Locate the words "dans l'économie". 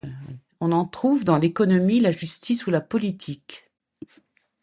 1.25-1.99